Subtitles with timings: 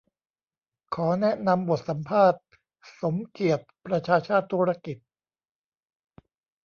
[0.95, 2.41] ขอแนะนำบทสัมภาษณ์
[3.01, 4.97] สมเกียรติ ประชาชาติธุรกิจ